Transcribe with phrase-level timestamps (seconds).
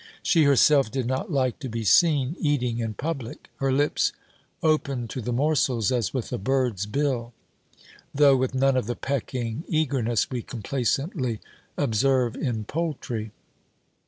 [0.23, 3.51] She herself did not like to be seen eating in public.
[3.57, 4.13] Her lips
[4.63, 7.33] opened to the morsels, as with a bird's bill,
[8.11, 11.39] though with none of the pecking eagerness we complacently
[11.77, 13.31] observe in poultry.